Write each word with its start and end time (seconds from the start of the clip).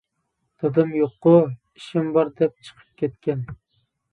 -دادام 0.61 0.95
يوققۇ؟ 0.99 1.33
-ئىشىم 1.51 2.09
بار 2.17 2.35
دەپ 2.41 2.57
چىقىپ 2.71 2.89
كەتكەن. 3.03 3.45